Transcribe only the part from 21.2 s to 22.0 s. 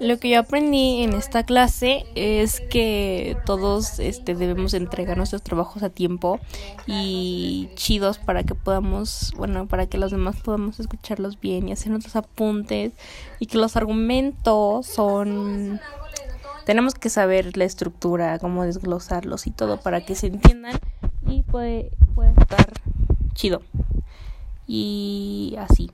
y puede,